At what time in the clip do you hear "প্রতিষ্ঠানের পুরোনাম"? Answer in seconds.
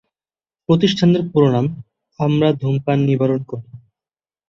0.69-1.65